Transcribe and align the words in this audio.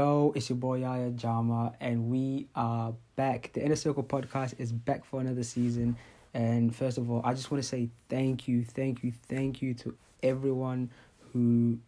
Yo, 0.00 0.32
it's 0.34 0.48
your 0.48 0.56
boy 0.56 0.76
Yaya 0.76 1.10
Jama, 1.10 1.74
and 1.78 2.08
we 2.08 2.46
are 2.56 2.94
back. 3.16 3.50
The 3.52 3.62
Inner 3.62 3.76
Circle 3.76 4.02
podcast 4.02 4.54
is 4.58 4.72
back 4.72 5.04
for 5.04 5.20
another 5.20 5.42
season. 5.42 5.94
And 6.32 6.74
first 6.74 6.96
of 6.96 7.10
all, 7.10 7.20
I 7.22 7.34
just 7.34 7.50
want 7.50 7.62
to 7.62 7.68
say 7.68 7.90
thank 8.08 8.48
you, 8.48 8.64
thank 8.64 9.04
you, 9.04 9.12
thank 9.28 9.60
you 9.60 9.74
to 9.74 9.94
everyone 10.22 10.88
who, 11.18 11.80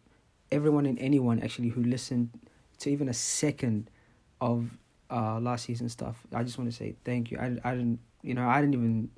everyone 0.51 0.85
and 0.85 0.99
anyone 0.99 1.41
actually 1.41 1.69
who 1.69 1.81
listened 1.81 2.29
to 2.81 2.91
even 2.91 3.09
a 3.09 3.15
second 3.15 3.89
of 4.39 4.69
uh 5.09 5.39
last 5.39 5.65
season 5.65 5.89
stuff. 5.89 6.21
I 6.35 6.43
just 6.43 6.59
want 6.59 6.69
to 6.69 6.77
say 6.77 6.93
thank 7.03 7.31
you. 7.31 7.39
I, 7.39 7.57
I 7.67 7.71
didn't, 7.73 7.97
you 8.21 8.35
know, 8.35 8.47
I 8.47 8.61
didn't 8.61 8.75
even, 8.75 9.09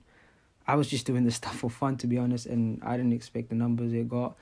I 0.68 0.76
was 0.76 0.88
just 0.88 1.06
doing 1.06 1.26
this 1.26 1.36
stuff 1.42 1.58
for 1.58 1.70
fun 1.70 1.98
to 1.98 2.08
be 2.08 2.18
honest, 2.18 2.46
and 2.46 2.82
I 2.82 2.96
didn't 2.96 3.12
expect 3.12 3.50
the 3.50 3.56
numbers 3.56 3.92
it 3.92 4.08
got. 4.08 4.38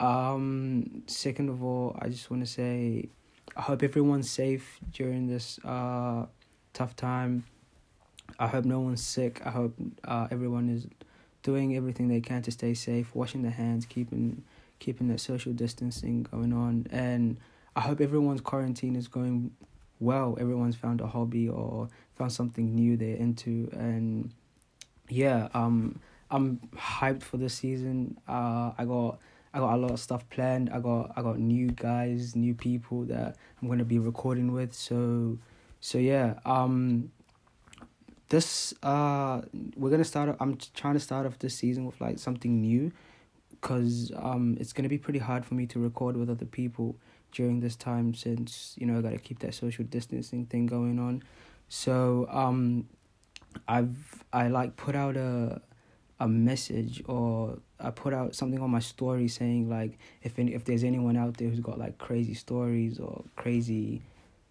Um, 0.00 1.04
second 1.06 1.48
of 1.48 1.64
all, 1.64 1.98
I 1.98 2.10
just 2.10 2.30
want 2.30 2.44
to 2.44 2.46
say 2.46 3.08
I 3.56 3.62
hope 3.62 3.82
everyone's 3.82 4.30
safe 4.30 4.78
during 4.92 5.26
this 5.26 5.58
uh 5.64 6.26
tough 6.72 6.96
time. 6.96 7.44
I 8.38 8.48
hope 8.48 8.64
no 8.64 8.80
one's 8.80 9.02
sick. 9.02 9.40
I 9.44 9.50
hope 9.50 9.74
uh 10.04 10.28
everyone 10.30 10.68
is 10.68 10.86
doing 11.42 11.76
everything 11.76 12.08
they 12.08 12.20
can 12.20 12.42
to 12.42 12.50
stay 12.50 12.74
safe, 12.74 13.14
washing 13.14 13.42
their 13.42 13.52
hands, 13.52 13.86
keeping 13.86 14.42
keeping 14.78 15.08
that 15.08 15.20
social 15.20 15.52
distancing 15.52 16.24
going 16.24 16.52
on, 16.52 16.86
and 16.90 17.38
I 17.74 17.80
hope 17.80 18.00
everyone's 18.00 18.40
quarantine 18.40 18.96
is 18.96 19.08
going 19.08 19.52
well. 20.00 20.36
Everyone's 20.40 20.76
found 20.76 21.00
a 21.00 21.06
hobby 21.06 21.48
or 21.48 21.88
found 22.14 22.32
something 22.32 22.74
new 22.74 22.96
they're 22.96 23.16
into, 23.16 23.68
and 23.72 24.32
yeah, 25.08 25.48
um, 25.54 26.00
I'm 26.30 26.58
hyped 26.74 27.22
for 27.22 27.36
this 27.36 27.54
season. 27.54 28.18
Uh, 28.28 28.72
I 28.76 28.84
got 28.84 29.18
I 29.54 29.58
got 29.58 29.74
a 29.74 29.76
lot 29.76 29.90
of 29.90 30.00
stuff 30.00 30.28
planned. 30.28 30.70
I 30.70 30.80
got 30.80 31.12
I 31.16 31.22
got 31.22 31.38
new 31.38 31.68
guys, 31.70 32.36
new 32.36 32.54
people 32.54 33.04
that 33.04 33.36
I'm 33.60 33.68
gonna 33.68 33.84
be 33.84 33.98
recording 33.98 34.52
with. 34.52 34.74
So 34.74 35.38
so 35.80 35.98
yeah. 35.98 36.34
Um 36.44 37.10
this 38.28 38.74
uh 38.82 39.42
we're 39.76 39.90
gonna 39.90 40.04
start 40.04 40.36
I'm 40.40 40.58
trying 40.74 40.94
to 40.94 41.00
start 41.00 41.26
off 41.26 41.38
this 41.38 41.54
season 41.54 41.86
with 41.86 42.00
like 42.00 42.18
something 42.18 42.60
new 42.60 42.92
because 43.50 44.12
um 44.16 44.56
it's 44.60 44.72
gonna 44.72 44.88
be 44.88 44.98
pretty 44.98 45.20
hard 45.20 45.44
for 45.44 45.54
me 45.54 45.66
to 45.66 45.78
record 45.78 46.16
with 46.16 46.28
other 46.28 46.44
people 46.44 46.96
during 47.32 47.60
this 47.60 47.76
time 47.76 48.14
since 48.14 48.74
you 48.78 48.86
know 48.86 48.98
I 48.98 49.02
gotta 49.02 49.18
keep 49.18 49.38
that 49.40 49.54
social 49.54 49.84
distancing 49.84 50.46
thing 50.46 50.66
going 50.66 50.98
on. 50.98 51.22
So 51.68 52.26
um 52.30 52.88
I've 53.68 54.24
I 54.32 54.48
like 54.48 54.76
put 54.76 54.94
out 54.94 55.16
a 55.16 55.62
a 56.18 56.28
message 56.28 57.02
or 57.06 57.58
I 57.80 57.90
put 57.90 58.14
out 58.14 58.34
something 58.34 58.60
on 58.60 58.70
my 58.70 58.80
story 58.80 59.28
saying 59.28 59.68
like 59.68 59.98
if 60.22 60.38
any, 60.38 60.54
if 60.54 60.64
there's 60.64 60.84
anyone 60.84 61.16
out 61.16 61.36
there 61.36 61.48
who's 61.48 61.60
got 61.60 61.78
like 61.78 61.98
crazy 61.98 62.34
stories 62.34 62.98
or 62.98 63.22
crazy 63.36 64.02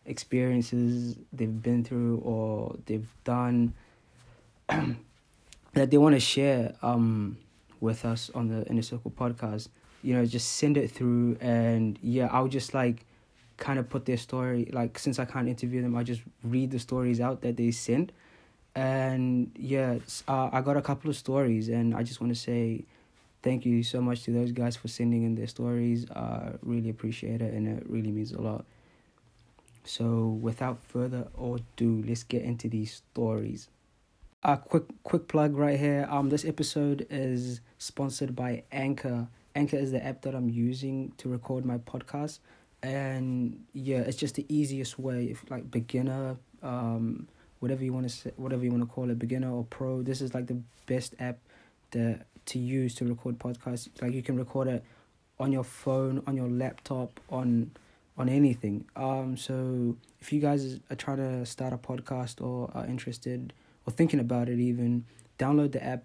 experiences 0.05 1.17
they've 1.33 1.61
been 1.63 1.83
through 1.83 2.17
or 2.19 2.75
they've 2.85 3.09
done 3.23 3.73
that 4.67 5.89
they 5.89 5.97
want 5.97 6.13
to 6.13 6.19
share 6.19 6.75
um 6.83 7.37
with 7.81 8.05
us 8.05 8.29
on 8.35 8.47
the 8.47 8.63
inner 8.67 8.83
circle 8.83 9.09
podcast 9.09 9.67
you 10.03 10.13
know 10.13 10.23
just 10.23 10.57
send 10.57 10.77
it 10.77 10.91
through 10.91 11.35
and 11.41 11.97
yeah 12.03 12.29
i'll 12.31 12.47
just 12.47 12.75
like 12.75 13.03
kind 13.57 13.79
of 13.79 13.89
put 13.89 14.05
their 14.05 14.15
story 14.15 14.69
like 14.71 14.99
since 14.99 15.17
i 15.17 15.25
can't 15.25 15.47
interview 15.47 15.81
them 15.81 15.95
i 15.95 16.03
just 16.03 16.21
read 16.43 16.69
the 16.69 16.77
stories 16.77 17.19
out 17.19 17.41
that 17.41 17.57
they 17.57 17.71
sent 17.71 18.11
and 18.75 19.51
yeah, 19.55 19.99
uh, 20.27 20.49
I 20.51 20.61
got 20.61 20.75
a 20.75 20.81
couple 20.81 21.09
of 21.09 21.15
stories, 21.15 21.69
and 21.69 21.95
I 21.95 22.03
just 22.03 22.19
want 22.19 22.33
to 22.35 22.39
say 22.39 22.83
thank 23.45 23.63
you 23.63 23.83
so 23.83 24.01
much 24.01 24.23
to 24.23 24.31
those 24.31 24.51
guys 24.51 24.75
for 24.75 24.87
sending 24.87 25.23
in 25.23 25.35
their 25.35 25.47
stories. 25.47 26.07
I 26.13 26.19
uh, 26.19 26.57
really 26.63 26.89
appreciate 26.89 27.41
it, 27.41 27.53
and 27.53 27.67
it 27.67 27.87
really 27.87 28.11
means 28.11 28.33
a 28.33 28.41
lot. 28.41 28.65
So, 29.85 30.39
without 30.41 30.81
further 30.81 31.27
ado, 31.39 32.03
let's 32.05 32.23
get 32.23 32.41
into 32.41 32.67
these 32.67 32.91
stories. 32.95 33.69
A 34.43 34.57
quick 34.57 34.83
quick 35.03 35.27
plug 35.27 35.55
right 35.55 35.79
here. 35.79 36.07
Um, 36.09 36.29
this 36.29 36.43
episode 36.43 37.05
is 37.09 37.61
sponsored 37.77 38.35
by 38.35 38.63
Anchor. 38.71 39.27
Anchor 39.55 39.77
is 39.77 39.91
the 39.91 40.03
app 40.03 40.23
that 40.23 40.35
I'm 40.35 40.49
using 40.49 41.13
to 41.17 41.29
record 41.29 41.65
my 41.65 41.77
podcast, 41.77 42.39
and 42.81 43.63
yeah, 43.73 43.99
it's 43.99 44.17
just 44.17 44.35
the 44.35 44.45
easiest 44.49 44.97
way. 44.97 45.25
If 45.25 45.49
like 45.51 45.69
beginner, 45.69 46.37
um 46.63 47.27
whatever 47.59 47.83
you 47.83 47.93
want 47.93 48.09
to 48.09 48.13
say, 48.13 48.31
whatever 48.37 48.63
you 48.63 48.71
want 48.71 48.83
to 48.83 48.89
call 48.89 49.09
it, 49.09 49.17
beginner 49.17 49.51
or 49.51 49.63
pro. 49.65 50.01
This 50.01 50.21
is 50.21 50.33
like 50.33 50.47
the 50.47 50.61
best 50.87 51.15
app 51.19 51.37
that 51.91 52.25
to 52.47 52.59
use 52.59 52.95
to 52.95 53.05
record 53.05 53.39
podcasts. 53.39 53.89
Like 54.01 54.13
you 54.13 54.21
can 54.21 54.37
record 54.37 54.67
it 54.67 54.83
on 55.39 55.51
your 55.51 55.63
phone, 55.63 56.23
on 56.27 56.35
your 56.35 56.49
laptop, 56.49 57.19
on 57.29 57.71
on 58.17 58.29
anything. 58.29 58.85
Um, 58.95 59.35
so 59.35 59.97
if 60.21 60.31
you 60.31 60.39
guys 60.39 60.79
are 60.89 60.95
trying 60.95 61.17
to 61.17 61.45
start 61.45 61.73
a 61.73 61.77
podcast 61.77 62.41
or 62.41 62.71
are 62.73 62.85
interested 62.85 63.51
or 63.85 63.91
thinking 63.91 64.19
about 64.19 64.47
it, 64.47 64.59
even 64.59 65.05
download 65.37 65.73
the 65.73 65.83
app 65.83 66.03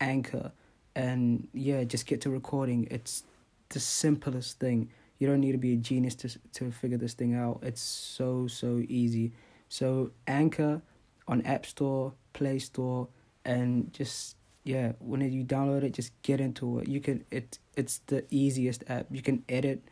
Anchor, 0.00 0.50
and 0.96 1.46
yeah, 1.54 1.84
just 1.84 2.06
get 2.06 2.20
to 2.22 2.30
recording. 2.30 2.88
It's 2.90 3.22
the 3.68 3.78
simplest 3.78 4.58
thing. 4.58 4.90
You 5.18 5.28
don't 5.28 5.40
need 5.40 5.52
to 5.52 5.58
be 5.58 5.74
a 5.74 5.76
genius 5.76 6.16
to 6.16 6.38
to 6.54 6.72
figure 6.72 6.98
this 6.98 7.14
thing 7.14 7.34
out. 7.34 7.60
It's 7.62 7.80
so 7.80 8.48
so 8.48 8.82
easy. 8.88 9.32
So 9.68 10.10
Anchor 10.26 10.82
on 11.28 11.42
App 11.42 11.64
Store, 11.64 12.12
Play 12.32 12.58
Store, 12.58 13.08
and 13.44 13.92
just 13.92 14.36
yeah, 14.64 14.92
when 15.00 15.20
you 15.32 15.44
download 15.44 15.82
it, 15.82 15.92
just 15.92 16.12
get 16.22 16.40
into 16.40 16.78
it. 16.78 16.88
You 16.88 17.00
can 17.00 17.24
it 17.30 17.58
it's 17.76 17.98
the 18.06 18.24
easiest 18.30 18.84
app. 18.88 19.06
You 19.10 19.22
can 19.22 19.44
edit 19.48 19.82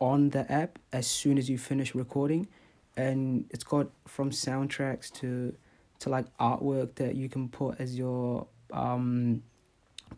on 0.00 0.30
the 0.30 0.50
app 0.50 0.78
as 0.92 1.06
soon 1.06 1.36
as 1.36 1.50
you 1.50 1.58
finish 1.58 1.94
recording, 1.94 2.48
and 2.96 3.44
it's 3.50 3.64
got 3.64 3.88
from 4.06 4.30
soundtracks 4.30 5.12
to 5.20 5.54
to 6.00 6.08
like 6.08 6.26
artwork 6.38 6.94
that 6.94 7.14
you 7.14 7.28
can 7.28 7.48
put 7.48 7.78
as 7.78 7.98
your 7.98 8.46
um 8.72 9.42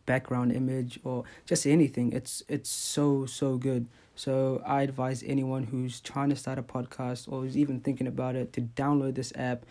background 0.07 0.53
image 0.53 1.01
or 1.03 1.25
just 1.45 1.67
anything. 1.67 2.13
It's 2.13 2.43
it's 2.49 2.71
so 2.71 3.27
so 3.27 3.57
good. 3.57 3.89
So 4.15 4.63
I 4.65 4.83
advise 4.83 5.25
anyone 5.27 5.65
who's 5.65 6.01
trying 6.01 6.29
to 6.29 6.37
start 6.37 6.59
a 6.59 6.63
podcast 6.63 7.33
or 7.33 7.47
is 7.47 7.57
even 7.57 7.81
thinking 7.81 8.07
about 8.07 8.37
it 8.37 8.53
to 8.53 8.61
download 8.61 9.15
this 9.15 9.33
app 9.35 9.65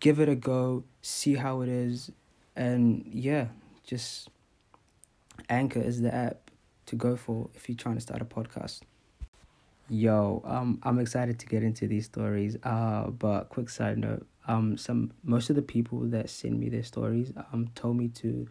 give 0.00 0.20
it 0.20 0.28
a 0.28 0.34
go, 0.34 0.84
see 1.02 1.34
how 1.34 1.60
it 1.60 1.68
is, 1.68 2.10
and 2.58 3.04
yeah, 3.06 3.46
just 3.84 4.28
Anchor 5.48 5.80
is 5.80 6.02
the 6.02 6.14
app 6.14 6.50
to 6.86 6.96
go 6.96 7.16
for 7.16 7.48
if 7.54 7.68
you're 7.68 7.76
trying 7.76 7.94
to 7.94 8.00
start 8.00 8.20
a 8.20 8.24
podcast. 8.24 8.80
Yo, 9.88 10.42
um, 10.44 10.78
I'm 10.82 10.98
excited 10.98 11.38
to 11.38 11.46
get 11.46 11.62
into 11.62 11.86
these 11.86 12.04
stories. 12.04 12.58
Uh, 12.62 13.06
but 13.06 13.48
quick 13.48 13.70
side 13.70 13.96
note, 13.96 14.26
um, 14.46 14.76
some 14.76 15.12
most 15.22 15.48
of 15.48 15.56
the 15.56 15.62
people 15.62 16.00
that 16.00 16.28
send 16.28 16.58
me 16.58 16.68
their 16.68 16.82
stories, 16.82 17.32
um, 17.52 17.68
told 17.74 17.96
me 17.96 18.08
to, 18.08 18.48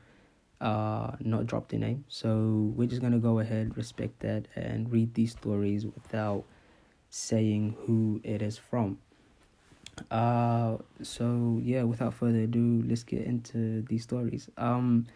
uh, 0.61 1.11
not 1.19 1.45
drop 1.45 1.67
their 1.67 1.79
name. 1.79 2.05
So 2.07 2.73
we're 2.75 2.87
just 2.87 3.01
gonna 3.01 3.19
go 3.19 3.39
ahead, 3.39 3.77
respect 3.77 4.21
that, 4.21 4.47
and 4.55 4.91
read 4.91 5.13
these 5.13 5.31
stories 5.31 5.85
without 5.85 6.45
saying 7.09 7.75
who 7.81 8.21
it 8.23 8.41
is 8.41 8.57
from. 8.57 8.99
Uh, 10.11 10.77
so 11.01 11.59
yeah, 11.63 11.83
without 11.83 12.13
further 12.13 12.39
ado, 12.39 12.83
let's 12.87 13.03
get 13.03 13.21
into 13.21 13.81
these 13.83 14.03
stories. 14.03 14.49
Um, 14.57 15.07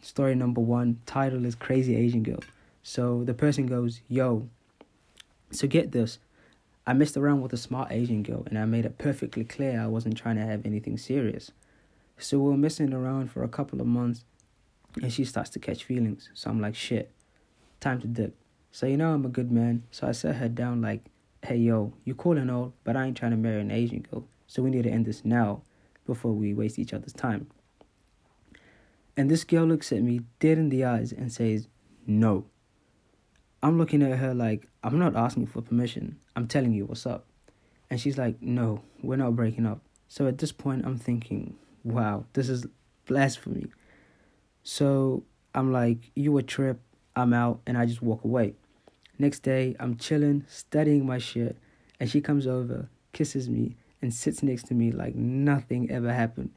story 0.00 0.34
number 0.34 0.60
one, 0.60 1.00
title 1.06 1.44
is 1.44 1.54
Crazy 1.54 1.96
Asian 1.96 2.22
Girl. 2.22 2.40
So 2.82 3.24
the 3.24 3.34
person 3.34 3.66
goes, 3.66 4.00
Yo, 4.08 4.48
so 5.50 5.66
get 5.66 5.92
this. 5.92 6.18
I 6.86 6.92
messed 6.92 7.16
around 7.16 7.40
with 7.40 7.52
a 7.54 7.56
smart 7.56 7.92
Asian 7.92 8.22
girl 8.22 8.44
and 8.46 8.58
I 8.58 8.66
made 8.66 8.84
it 8.84 8.98
perfectly 8.98 9.44
clear 9.44 9.80
I 9.80 9.86
wasn't 9.86 10.18
trying 10.18 10.36
to 10.36 10.42
have 10.44 10.66
anything 10.66 10.98
serious. 10.98 11.50
So 12.18 12.38
we 12.38 12.52
are 12.52 12.58
messing 12.58 12.92
around 12.92 13.30
for 13.30 13.42
a 13.42 13.48
couple 13.48 13.80
of 13.80 13.86
months 13.86 14.24
and 15.00 15.12
she 15.12 15.24
starts 15.24 15.50
to 15.50 15.58
catch 15.58 15.84
feelings. 15.84 16.28
So 16.34 16.50
I'm 16.50 16.60
like, 16.60 16.74
shit, 16.74 17.10
time 17.80 18.00
to 18.02 18.06
dip. 18.06 18.36
So 18.70 18.86
you 18.86 18.98
know 18.98 19.14
I'm 19.14 19.24
a 19.24 19.30
good 19.30 19.50
man. 19.50 19.84
So 19.90 20.06
I 20.06 20.12
set 20.12 20.36
her 20.36 20.48
down 20.48 20.82
like, 20.82 21.04
hey 21.44 21.56
yo, 21.56 21.92
you 22.04 22.14
cool 22.14 22.38
and 22.38 22.50
all, 22.50 22.72
but 22.84 22.96
I 22.96 23.04
ain't 23.04 23.16
trying 23.16 23.32
to 23.32 23.36
marry 23.36 23.60
an 23.60 23.70
Asian 23.70 24.00
girl, 24.00 24.26
so 24.46 24.62
we 24.62 24.70
need 24.70 24.84
to 24.84 24.90
end 24.90 25.04
this 25.04 25.24
now 25.24 25.62
before 26.06 26.32
we 26.32 26.54
waste 26.54 26.78
each 26.78 26.94
other's 26.94 27.12
time. 27.12 27.48
And 29.16 29.30
this 29.30 29.44
girl 29.44 29.66
looks 29.66 29.92
at 29.92 30.02
me 30.02 30.22
dead 30.40 30.58
in 30.58 30.70
the 30.70 30.84
eyes 30.84 31.12
and 31.12 31.30
says, 31.30 31.68
No. 32.06 32.46
I'm 33.62 33.78
looking 33.78 34.02
at 34.02 34.18
her 34.18 34.34
like, 34.34 34.68
I'm 34.82 34.98
not 34.98 35.16
asking 35.16 35.46
for 35.46 35.62
permission. 35.62 36.18
I'm 36.34 36.46
telling 36.46 36.72
you 36.72 36.86
what's 36.86 37.06
up. 37.06 37.26
And 37.90 38.00
she's 38.00 38.18
like, 38.18 38.40
No, 38.40 38.82
we're 39.02 39.16
not 39.16 39.36
breaking 39.36 39.66
up. 39.66 39.80
So 40.08 40.26
at 40.26 40.38
this 40.38 40.52
point, 40.52 40.84
I'm 40.86 40.98
thinking, 40.98 41.56
Wow, 41.84 42.24
this 42.32 42.48
is 42.48 42.66
blasphemy. 43.06 43.66
So 44.62 45.24
I'm 45.54 45.72
like, 45.72 46.10
You 46.14 46.38
a 46.38 46.42
trip, 46.42 46.80
I'm 47.14 47.34
out, 47.34 47.60
and 47.66 47.76
I 47.76 47.84
just 47.84 48.02
walk 48.02 48.24
away. 48.24 48.54
Next 49.18 49.40
day, 49.40 49.76
I'm 49.78 49.96
chilling, 49.96 50.44
studying 50.48 51.06
my 51.06 51.18
shit, 51.18 51.56
and 52.00 52.10
she 52.10 52.20
comes 52.20 52.46
over, 52.46 52.88
kisses 53.12 53.48
me, 53.48 53.76
and 54.02 54.12
sits 54.12 54.42
next 54.42 54.66
to 54.66 54.74
me 54.74 54.90
like 54.90 55.14
nothing 55.14 55.90
ever 55.90 56.12
happened. 56.12 56.50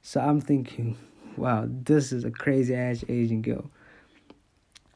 So 0.00 0.20
I'm 0.20 0.40
thinking, 0.40 0.96
wow, 1.36 1.66
this 1.68 2.12
is 2.12 2.24
a 2.24 2.30
crazy 2.30 2.74
ass 2.74 3.04
Asian 3.08 3.42
girl. 3.42 3.70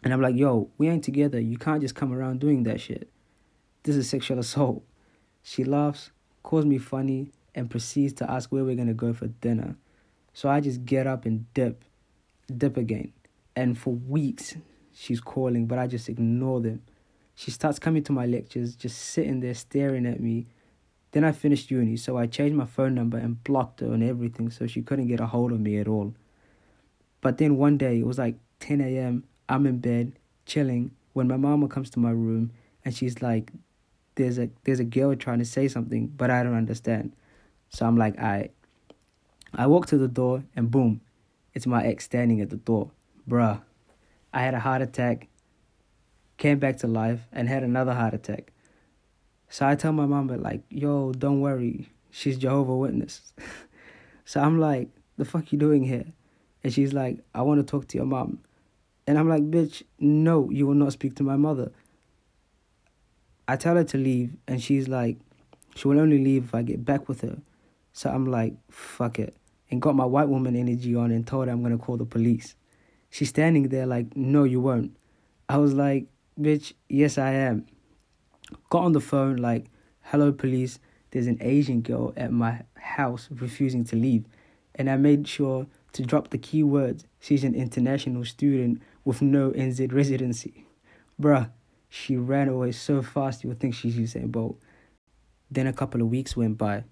And 0.04 0.12
I'm 0.12 0.22
like, 0.22 0.36
yo, 0.36 0.70
we 0.78 0.88
ain't 0.88 1.02
together. 1.02 1.40
You 1.40 1.58
can't 1.58 1.80
just 1.80 1.96
come 1.96 2.12
around 2.12 2.38
doing 2.38 2.62
that 2.62 2.80
shit. 2.80 3.10
This 3.82 3.96
is 3.96 4.08
sexual 4.08 4.38
assault. 4.38 4.84
She 5.42 5.64
laughs, 5.64 6.10
calls 6.42 6.64
me 6.64 6.78
funny, 6.78 7.32
and 7.54 7.68
proceeds 7.68 8.12
to 8.14 8.30
ask 8.30 8.52
where 8.52 8.64
we're 8.64 8.76
gonna 8.76 8.94
go 8.94 9.12
for 9.12 9.26
dinner. 9.26 9.76
So 10.34 10.48
I 10.48 10.60
just 10.60 10.84
get 10.84 11.08
up 11.08 11.24
and 11.24 11.52
dip, 11.52 11.82
dip 12.56 12.76
again. 12.76 13.12
And 13.56 13.76
for 13.76 13.94
weeks, 13.94 14.54
she's 14.94 15.20
calling, 15.20 15.66
but 15.66 15.80
I 15.80 15.88
just 15.88 16.08
ignore 16.08 16.60
them. 16.60 16.82
She 17.38 17.52
starts 17.52 17.78
coming 17.78 18.02
to 18.02 18.12
my 18.12 18.26
lectures, 18.26 18.74
just 18.74 18.98
sitting 18.98 19.38
there 19.38 19.54
staring 19.54 20.06
at 20.06 20.18
me. 20.18 20.48
Then 21.12 21.22
I 21.22 21.30
finished 21.30 21.70
uni, 21.70 21.96
so 21.96 22.18
I 22.18 22.26
changed 22.26 22.56
my 22.56 22.64
phone 22.64 22.96
number 22.96 23.16
and 23.16 23.44
blocked 23.44 23.78
her 23.78 23.92
on 23.92 24.02
everything 24.02 24.50
so 24.50 24.66
she 24.66 24.82
couldn't 24.82 25.06
get 25.06 25.20
a 25.20 25.26
hold 25.26 25.52
of 25.52 25.60
me 25.60 25.78
at 25.78 25.86
all. 25.86 26.14
But 27.20 27.38
then 27.38 27.56
one 27.56 27.78
day, 27.78 28.00
it 28.00 28.06
was 28.06 28.18
like 28.18 28.34
10 28.58 28.80
a.m., 28.80 29.22
I'm 29.48 29.66
in 29.66 29.78
bed, 29.78 30.18
chilling, 30.46 30.90
when 31.12 31.28
my 31.28 31.36
mama 31.36 31.68
comes 31.68 31.90
to 31.90 32.00
my 32.00 32.10
room 32.10 32.50
and 32.84 32.92
she's 32.92 33.22
like, 33.22 33.52
there's 34.16 34.40
a 34.40 34.50
there's 34.64 34.80
a 34.80 34.84
girl 34.84 35.14
trying 35.14 35.38
to 35.38 35.44
say 35.44 35.68
something, 35.68 36.08
but 36.08 36.30
I 36.32 36.42
don't 36.42 36.56
understand. 36.56 37.14
So 37.68 37.86
I'm 37.86 37.96
like, 37.96 38.18
I 38.18 38.50
I 39.54 39.68
walk 39.68 39.86
to 39.86 39.96
the 39.96 40.08
door 40.08 40.42
and 40.56 40.72
boom, 40.72 41.02
it's 41.54 41.68
my 41.68 41.84
ex 41.84 42.04
standing 42.04 42.40
at 42.40 42.50
the 42.50 42.56
door. 42.56 42.90
Bruh. 43.30 43.62
I 44.32 44.42
had 44.42 44.54
a 44.54 44.60
heart 44.60 44.82
attack, 44.82 45.28
came 46.38 46.58
back 46.58 46.78
to 46.78 46.86
life, 46.86 47.20
and 47.32 47.48
had 47.48 47.62
another 47.62 47.92
heart 47.92 48.14
attack. 48.14 48.52
So 49.50 49.66
I 49.66 49.74
tell 49.74 49.92
my 49.92 50.06
mom, 50.06 50.26
but 50.26 50.40
like, 50.40 50.62
yo, 50.70 51.12
don't 51.12 51.40
worry, 51.40 51.90
she's 52.10 52.38
Jehovah 52.38 52.76
Witness. 52.76 53.32
so 54.24 54.40
I'm 54.40 54.58
like, 54.58 54.88
the 55.16 55.24
fuck 55.24 55.52
you 55.52 55.58
doing 55.58 55.84
here? 55.84 56.06
And 56.62 56.72
she's 56.72 56.92
like, 56.92 57.20
I 57.34 57.42
want 57.42 57.60
to 57.60 57.70
talk 57.70 57.88
to 57.88 57.98
your 57.98 58.06
mom. 58.06 58.40
And 59.06 59.18
I'm 59.18 59.28
like, 59.28 59.42
bitch, 59.50 59.82
no, 59.98 60.50
you 60.50 60.66
will 60.66 60.74
not 60.74 60.92
speak 60.92 61.16
to 61.16 61.22
my 61.22 61.36
mother. 61.36 61.72
I 63.46 63.56
tell 63.56 63.76
her 63.76 63.84
to 63.84 63.98
leave, 63.98 64.36
and 64.46 64.62
she's 64.62 64.88
like, 64.88 65.18
she 65.74 65.88
will 65.88 66.00
only 66.00 66.22
leave 66.22 66.44
if 66.44 66.54
I 66.54 66.62
get 66.62 66.84
back 66.84 67.08
with 67.08 67.22
her. 67.22 67.38
So 67.92 68.10
I'm 68.10 68.26
like, 68.26 68.54
fuck 68.70 69.18
it. 69.18 69.36
And 69.70 69.80
got 69.80 69.96
my 69.96 70.04
white 70.04 70.28
woman 70.28 70.56
energy 70.56 70.94
on 70.94 71.10
and 71.10 71.26
told 71.26 71.46
her 71.46 71.52
I'm 71.52 71.62
gonna 71.62 71.78
call 71.78 71.96
the 71.96 72.04
police. 72.04 72.54
She's 73.10 73.30
standing 73.30 73.68
there 73.68 73.86
like, 73.86 74.16
no, 74.16 74.44
you 74.44 74.60
won't. 74.60 74.96
I 75.48 75.56
was 75.56 75.72
like, 75.72 76.06
bitch, 76.38 76.72
yes, 76.88 77.18
I 77.18 77.32
am. 77.32 77.66
Got 78.70 78.84
on 78.84 78.92
the 78.92 79.00
phone, 79.00 79.36
like, 79.36 79.66
hello, 80.02 80.32
police. 80.32 80.78
There's 81.10 81.26
an 81.26 81.38
Asian 81.40 81.80
girl 81.80 82.12
at 82.16 82.32
my 82.32 82.62
house 82.74 83.28
refusing 83.30 83.84
to 83.84 83.96
leave. 83.96 84.24
And 84.74 84.88
I 84.88 84.96
made 84.96 85.26
sure 85.26 85.66
to 85.92 86.02
drop 86.02 86.30
the 86.30 86.38
key 86.38 86.62
words. 86.62 87.04
She's 87.18 87.44
an 87.44 87.54
international 87.54 88.24
student 88.24 88.80
with 89.04 89.22
no 89.22 89.50
NZ 89.50 89.92
residency. 89.92 90.66
Bruh, 91.20 91.50
she 91.88 92.16
ran 92.16 92.48
away 92.48 92.72
so 92.72 93.02
fast 93.02 93.42
you 93.42 93.48
would 93.48 93.58
think 93.58 93.74
she's 93.74 93.96
Usain 93.96 94.30
Bolt. 94.30 94.58
Then 95.50 95.66
a 95.66 95.72
couple 95.72 96.02
of 96.02 96.08
weeks 96.08 96.36
went 96.36 96.58
by, 96.58 96.84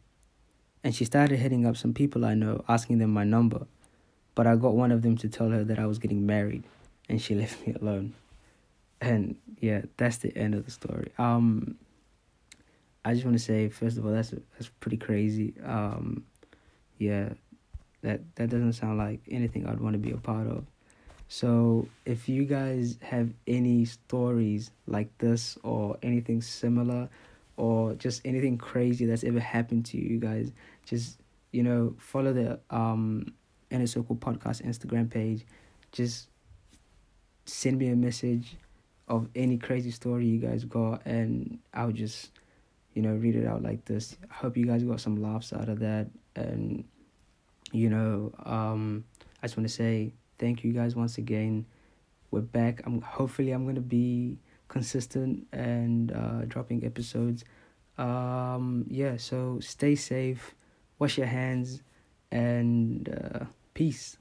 and 0.83 0.95
she 0.95 1.05
started 1.05 1.39
hitting 1.39 1.67
up 1.67 1.77
some 1.77 1.93
people 1.93 2.25
I 2.25 2.35
know, 2.35 2.65
asking 2.69 2.99
them 2.99 3.13
my 3.13 3.25
number. 3.25 3.67
But 4.35 4.47
I 4.47 4.57
got 4.57 4.75
one 4.75 4.91
of 4.91 5.03
them 5.03 5.17
to 5.19 5.29
tell 5.29 5.51
her 5.51 5.63
that 5.65 5.79
I 5.79 5.87
was 5.87 5.99
getting 5.99 6.25
married, 6.25 6.65
and 7.09 7.21
she 7.21 7.35
left 7.43 7.67
me 7.67 7.75
alone. 7.81 8.15
And 9.01 9.37
yeah, 9.61 9.83
that's 9.97 10.19
the 10.19 10.37
end 10.37 10.55
of 10.55 10.65
the 10.65 10.71
story. 10.71 11.13
Um, 11.19 11.77
I 13.05 13.13
just 13.13 13.25
want 13.25 13.37
to 13.37 13.43
say, 13.43 13.69
first 13.69 13.99
of 13.99 14.05
all, 14.05 14.13
that's 14.13 14.31
that's 14.31 14.69
pretty 14.81 14.97
crazy. 14.97 15.55
Um, 15.65 16.25
yeah, 16.99 17.31
that 18.03 18.21
that 18.37 18.49
doesn't 18.51 18.73
sound 18.73 18.99
like 18.99 19.21
anything 19.31 19.67
I'd 19.67 19.81
want 19.81 19.95
to 19.95 19.99
be 19.99 20.11
a 20.11 20.17
part 20.17 20.49
of. 20.49 20.65
So 21.29 21.89
if 22.05 22.29
you 22.29 22.45
guys 22.45 22.99
have 23.03 23.31
any 23.47 23.85
stories 23.85 24.71
like 24.87 25.17
this 25.19 25.59
or 25.63 25.99
anything 26.03 26.41
similar 26.41 27.09
or 27.57 27.95
just 27.95 28.23
anything 28.25 28.59
crazy 28.59 29.07
that's 29.07 29.25
ever 29.25 29.41
happened 29.41 29.87
to 29.87 29.99
you 29.99 30.19
guys, 30.19 30.53
just 30.85 31.19
you 31.53 31.63
know, 31.63 31.95
follow 31.99 32.33
the 32.33 32.59
um 32.71 33.33
Inner 33.71 33.87
Circle 33.87 34.17
Podcast 34.17 34.63
Instagram 34.63 35.11
page. 35.11 35.45
Just 35.93 36.29
send 37.45 37.79
me 37.79 37.89
a 37.89 37.97
message 37.97 38.57
of 39.09 39.29
any 39.35 39.57
crazy 39.57 39.91
story 39.91 40.27
you 40.27 40.39
guys 40.39 40.65
got 40.65 41.05
and 41.07 41.59
I'll 41.73 41.93
just, 41.93 42.31
you 42.95 43.03
know, 43.03 43.15
read 43.15 43.37
it 43.37 43.47
out 43.47 43.63
like 43.63 43.85
this. 43.85 44.17
I 44.31 44.35
hope 44.35 44.57
you 44.57 44.67
guys 44.67 44.83
got 44.83 45.01
some 45.01 45.23
laughs 45.23 45.53
out 45.53 45.69
of 45.69 45.79
that 45.81 46.09
and 46.35 46.85
you 47.73 47.91
know, 47.91 48.33
um 48.45 49.05
I 49.43 49.47
just 49.47 49.57
wanna 49.57 49.69
say 49.69 50.13
thank 50.39 50.65
you 50.65 50.73
guys 50.73 50.97
once 50.97 51.19
again. 51.19 51.67
We're 52.31 52.41
back. 52.41 52.83
I'm 52.85 53.01
hopefully 53.01 53.53
I'm 53.53 53.67
gonna 53.67 53.81
be 53.81 54.39
consistent 54.69 55.47
and 55.53 56.13
uh, 56.13 56.45
dropping 56.47 56.85
episodes. 56.85 57.45
Um, 57.99 58.85
yeah, 58.89 59.17
so 59.17 59.59
stay 59.61 59.95
safe, 59.95 60.55
wash 60.99 61.17
your 61.17 61.27
hands, 61.27 61.83
and 62.31 63.09
uh, 63.09 63.45
peace. 63.75 64.19